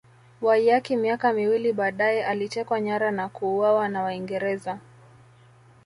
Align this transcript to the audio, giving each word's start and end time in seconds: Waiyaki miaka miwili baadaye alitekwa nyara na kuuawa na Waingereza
Waiyaki 0.41 0.95
miaka 0.95 1.33
miwili 1.33 1.73
baadaye 1.73 2.25
alitekwa 2.25 2.81
nyara 2.81 3.11
na 3.11 3.29
kuuawa 3.29 3.89
na 3.89 4.03
Waingereza 4.03 4.79